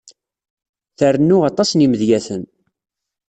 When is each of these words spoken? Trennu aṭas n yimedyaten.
Trennu 0.97 1.37
aṭas 1.49 1.69
n 1.73 1.81
yimedyaten. 1.83 2.43